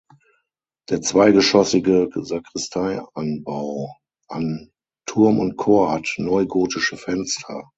Der 0.89 1.03
zweigeschoßige 1.03 2.07
Sakristeianbau 2.15 3.93
an 4.29 4.71
Turm 5.05 5.37
und 5.37 5.57
Chor 5.57 5.91
hat 5.91 6.07
neugotische 6.17 6.97
Fenster. 6.97 7.69